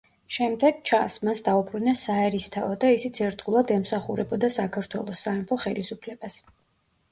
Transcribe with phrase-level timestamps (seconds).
[0.35, 6.43] შემდეგ, ჩანს, მას დაუბრუნეს საერისთავო და ისიც ერთგულად ემსახურებოდა საქართველოს სამეფო ხელისუფლებას.